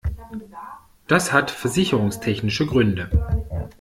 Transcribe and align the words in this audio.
Das 1.05 1.31
hat 1.31 1.51
versicherungstechnische 1.51 2.65
Gründe. 2.65 3.11